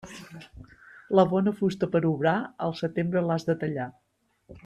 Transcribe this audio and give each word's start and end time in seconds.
La 1.19 1.25
bona 1.33 1.53
fusta 1.59 1.89
per 1.97 2.01
obrar, 2.13 2.35
al 2.69 2.75
setembre 2.81 3.25
l'has 3.27 3.47
de 3.51 3.59
tallar. 3.65 3.87